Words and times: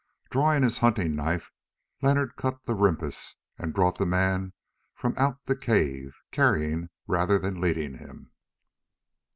Drawing 0.31 0.63
his 0.63 0.79
hunting 0.79 1.15
knife 1.15 1.51
Leonard 2.01 2.35
cut 2.35 2.65
the 2.65 2.73
rimpis 2.73 3.35
and 3.59 3.71
brought 3.71 3.99
the 3.99 4.05
man 4.07 4.53
from 4.95 5.13
out 5.15 5.45
the 5.45 5.55
cave, 5.55 6.15
carrying 6.31 6.89
rather 7.05 7.37
than 7.37 7.61
leading 7.61 7.99
him. 7.99 8.31